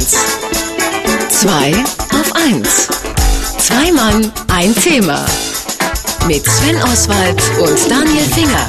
[0.00, 0.16] 1.
[1.28, 1.74] 2
[2.14, 2.88] auf 1.
[3.58, 5.26] Zwei Mann, ein Thema.
[6.26, 8.66] Mit Sven Oswald und Daniel Finger.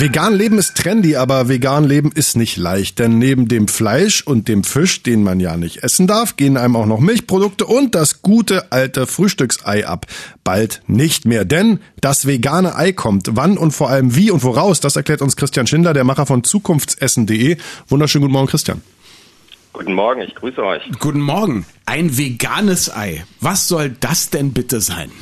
[0.00, 4.48] Vegan leben ist trendy, aber vegan leben ist nicht leicht, denn neben dem Fleisch und
[4.48, 8.20] dem Fisch, den man ja nicht essen darf, gehen einem auch noch Milchprodukte und das
[8.20, 10.06] gute alte Frühstücksei ab.
[10.42, 13.36] Bald nicht mehr, denn das vegane Ei kommt.
[13.36, 16.42] Wann und vor allem wie und woraus, das erklärt uns Christian Schindler, der Macher von
[16.42, 17.58] zukunftsessen.de.
[17.86, 18.82] Wunderschönen guten Morgen, Christian.
[19.78, 20.82] Guten Morgen, ich grüße euch.
[20.98, 21.64] Guten Morgen.
[21.86, 23.24] Ein veganes Ei.
[23.40, 25.12] Was soll das denn bitte sein?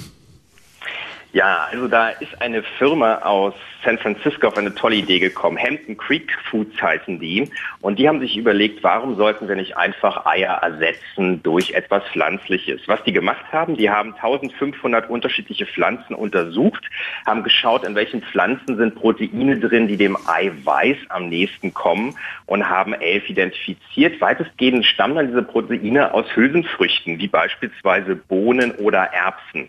[1.37, 3.53] Ja, also da ist eine Firma aus
[3.85, 5.59] San Francisco auf eine tolle Idee gekommen.
[5.59, 7.51] Hampton Creek Foods heißen die.
[7.83, 12.81] Und die haben sich überlegt, warum sollten wir nicht einfach Eier ersetzen durch etwas Pflanzliches?
[12.87, 16.89] Was die gemacht haben, die haben 1500 unterschiedliche Pflanzen untersucht,
[17.27, 22.67] haben geschaut, in welchen Pflanzen sind Proteine drin, die dem Eiweiß am nächsten kommen und
[22.67, 24.23] haben elf identifiziert.
[24.23, 29.69] Weitestgehend stammen dann diese Proteine aus Hülsenfrüchten, wie beispielsweise Bohnen oder Erbsen.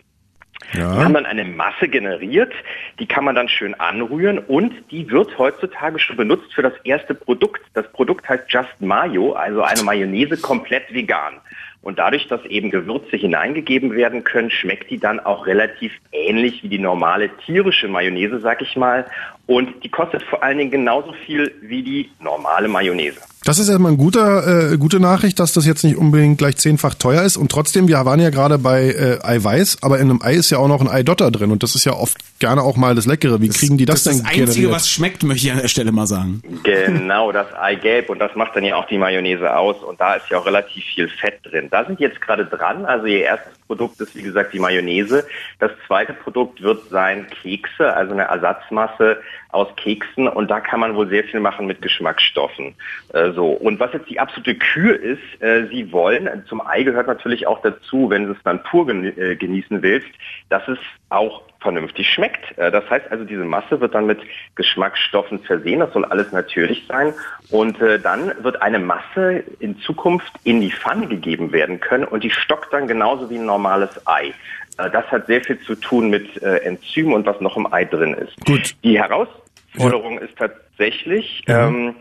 [0.72, 0.94] Ja.
[0.94, 2.52] Die haben dann eine Masse generiert,
[2.98, 7.14] die kann man dann schön anrühren und die wird heutzutage schon benutzt für das erste
[7.14, 7.62] Produkt.
[7.74, 11.34] Das Produkt heißt Just Mayo, also eine Mayonnaise komplett vegan.
[11.80, 16.68] Und dadurch, dass eben Gewürze hineingegeben werden können, schmeckt die dann auch relativ ähnlich wie
[16.68, 19.06] die normale tierische Mayonnaise, sag ich mal.
[19.48, 23.18] Und die kostet vor allen Dingen genauso viel wie die normale Mayonnaise.
[23.44, 26.92] Das ist erstmal eine gute, äh, gute Nachricht, dass das jetzt nicht unbedingt gleich zehnfach
[26.92, 27.38] teuer ist.
[27.38, 30.58] Und trotzdem, wir waren ja gerade bei äh, Eiweiß, aber in einem Ei ist ja
[30.58, 31.50] auch noch ein Eidotter drin.
[31.50, 33.40] Und das ist ja oft gerne auch mal das Leckere.
[33.40, 34.72] Wie kriegen die das, das denn Das Einzige, generiert?
[34.72, 36.42] was schmeckt, möchte ich an der Stelle mal sagen.
[36.62, 38.10] Genau, das Eigelb.
[38.10, 39.82] Und das macht dann ja auch die Mayonnaise aus.
[39.82, 41.68] Und da ist ja auch relativ viel Fett drin.
[41.70, 42.84] Da sind jetzt gerade dran.
[42.84, 45.24] Also ihr erstes Produkt ist, wie gesagt, die Mayonnaise.
[45.58, 49.18] Das zweite Produkt wird sein Kekse, also eine Ersatzmasse
[49.50, 52.74] aus Keksen und da kann man wohl sehr viel machen mit Geschmacksstoffen.
[53.12, 57.06] Äh, so und was jetzt die absolute Kür ist, äh, sie wollen zum Ei gehört
[57.06, 60.08] natürlich auch dazu, wenn du es dann pur äh, genießen willst,
[60.48, 60.78] dass es
[61.10, 62.56] auch vernünftig schmeckt.
[62.58, 64.20] Äh, das heißt also, diese Masse wird dann mit
[64.54, 65.80] Geschmacksstoffen versehen.
[65.80, 67.12] Das soll alles natürlich sein.
[67.50, 72.24] Und äh, dann wird eine Masse in Zukunft in die Pfanne gegeben werden können und
[72.24, 74.32] die stockt dann genauso wie ein normales Ei.
[74.78, 77.84] Äh, das hat sehr viel zu tun mit äh, Enzymen und was noch im Ei
[77.84, 78.34] drin ist.
[78.46, 78.74] Gut.
[78.82, 81.54] Die Herausforderung ist tatsächlich, mhm.
[81.54, 81.94] ähm,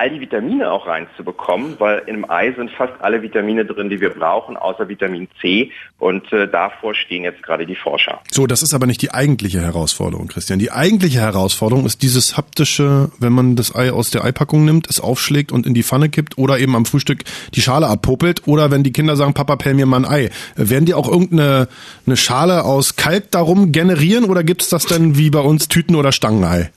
[0.00, 4.08] all die Vitamine auch reinzubekommen, weil im Ei sind fast alle Vitamine drin, die wir
[4.08, 5.72] brauchen, außer Vitamin C.
[5.98, 8.18] Und äh, davor stehen jetzt gerade die Forscher.
[8.30, 10.58] So, das ist aber nicht die eigentliche Herausforderung, Christian.
[10.58, 15.00] Die eigentliche Herausforderung ist dieses haptische, wenn man das Ei aus der Eipackung nimmt, es
[15.00, 17.24] aufschlägt und in die Pfanne kippt oder eben am Frühstück
[17.54, 20.30] die Schale abpopelt oder wenn die Kinder sagen, Papa, pell mir mal ein Ei.
[20.56, 21.68] Werden die auch irgendeine
[22.06, 25.94] eine Schale aus Kalk darum generieren oder gibt es das denn wie bei uns Tüten-
[25.94, 26.70] oder Stangenei?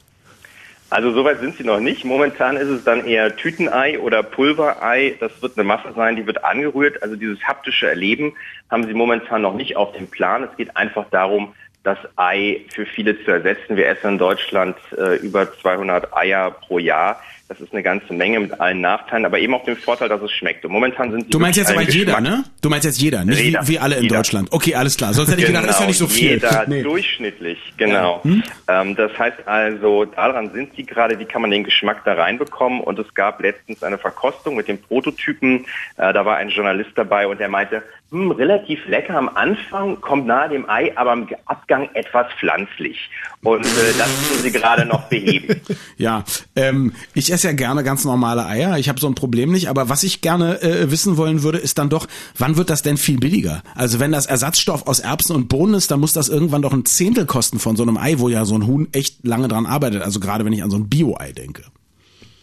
[0.94, 2.06] Also soweit sind sie noch nicht.
[2.06, 5.16] Momentan ist es dann eher Tütenei oder Pulverei.
[5.20, 7.02] Das wird eine Masse sein, die wird angerührt.
[7.02, 8.34] Also dieses haptische Erleben
[8.70, 10.44] haben sie momentan noch nicht auf dem Plan.
[10.44, 13.76] Es geht einfach darum, das Ei für viele zu ersetzen.
[13.76, 17.20] Wir essen in Deutschland äh, über 200 Eier pro Jahr.
[17.50, 20.32] Das ist eine ganze Menge mit allen Nachteilen, aber eben auch dem Vorteil, dass es
[20.32, 20.64] schmeckt.
[20.66, 22.44] Und momentan sind Du meinst jetzt aber jeder, ne?
[22.62, 24.16] Du meinst jetzt jeder, nicht jeder, wie, wie, alle in jeder.
[24.16, 24.48] Deutschland.
[24.52, 25.14] Okay, alles klar.
[25.14, 26.30] Sonst hätte ich genau, gedacht, das ist ja nicht so viel.
[26.32, 26.82] Jeder nee.
[26.82, 28.22] durchschnittlich, genau.
[28.24, 28.32] Ja.
[28.32, 28.44] Hm?
[28.70, 32.80] Ähm, das heißt also, daran sind sie gerade, wie kann man den Geschmack da reinbekommen?
[32.80, 35.66] Und es gab letztens eine Verkostung mit dem Prototypen.
[35.98, 37.84] Äh, da war ein Journalist dabei und der meinte,
[38.14, 43.10] hm, relativ lecker am Anfang, kommt nahe dem Ei, aber im Abgang etwas pflanzlich.
[43.42, 45.60] Und äh, das müssen sie gerade noch beheben.
[45.98, 46.24] ja,
[46.56, 48.78] ähm, ich esse ja gerne ganz normale Eier.
[48.78, 49.68] Ich habe so ein Problem nicht.
[49.70, 52.08] Aber was ich gerne äh, wissen wollen würde, ist dann doch,
[52.38, 53.64] wann wird das denn viel billiger?
[53.76, 56.86] Also wenn das Ersatzstoff aus Erbsen und Bohnen ist, dann muss das irgendwann doch ein
[56.86, 60.04] Zehntel kosten von so einem Ei, wo ja so ein Huhn echt lange dran arbeitet.
[60.04, 61.64] Also gerade wenn ich an so ein Bio-Ei denke.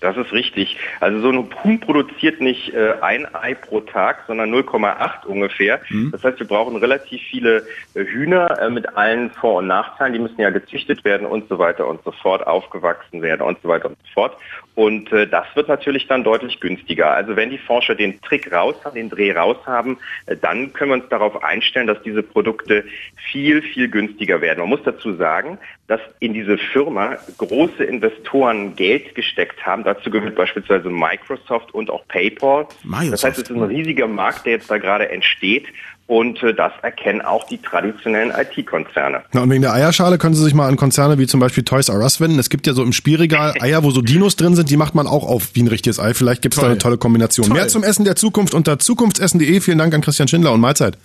[0.01, 0.79] Das ist richtig.
[1.01, 5.81] Also so ein Huhn produziert nicht äh, ein Ei pro Tag, sondern 0,8 ungefähr.
[5.91, 6.11] Mhm.
[6.13, 10.15] Das heißt, wir brauchen relativ viele äh, Hühner äh, mit allen Vor- und Nachteilen.
[10.15, 13.69] Die müssen ja gezüchtet werden und so weiter und so fort, aufgewachsen werden und so
[13.69, 14.37] weiter und so fort.
[14.75, 17.11] Und äh, das wird natürlich dann deutlich günstiger.
[17.11, 20.93] Also wenn die Forscher den Trick raus haben, den Dreh raus haben, äh, dann können
[20.93, 22.85] wir uns darauf einstellen, dass diese Produkte
[23.31, 24.61] viel, viel günstiger werden.
[24.61, 25.59] Man muss dazu sagen,
[25.89, 29.83] dass in diese Firma große Investoren Geld gesteckt haben.
[29.95, 32.69] Dazu gehört beispielsweise Microsoft und auch PayPal.
[32.85, 33.13] Microsoft.
[33.13, 35.67] Das heißt, es ist ein riesiger Markt, der jetzt da gerade entsteht.
[36.07, 39.23] Und äh, das erkennen auch die traditionellen IT-Konzerne.
[39.33, 41.89] Na, und wegen der Eierschale können Sie sich mal an Konzerne wie zum Beispiel Toys
[41.89, 42.39] R Us wenden.
[42.39, 45.09] Es gibt ja so im Spielregal Eier, wo so Dinos drin sind, die macht man
[45.09, 46.15] auch auf wie ein richtiges Ei.
[46.15, 47.47] Vielleicht gibt es da eine tolle Kombination.
[47.47, 47.57] Toll.
[47.57, 49.61] Mehr zum Essen der Zukunft unter zukunftsessen.de.
[49.61, 50.97] Vielen Dank an Christian Schindler und Mahlzeit.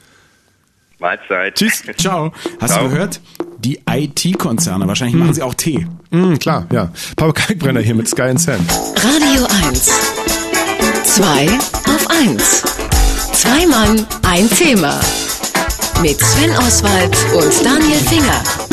[0.99, 1.55] Mahlzeit.
[1.55, 1.83] Tschüss.
[1.97, 2.31] Ciao.
[2.59, 2.83] Hast Ciao.
[2.83, 3.19] du gehört?
[3.65, 5.87] Die IT-Konzerne, wahrscheinlich machen sie auch Tee.
[6.11, 6.91] Mm, klar, ja.
[7.15, 8.61] Paul Kalkbrenner hier mit Sky and Sand.
[8.97, 9.91] Radio 1.
[11.03, 11.47] 2
[11.87, 12.63] auf 1.
[13.33, 14.99] Zwei Mann, ein Thema.
[15.99, 18.64] Mit Sven Oswald und Daniel Finger.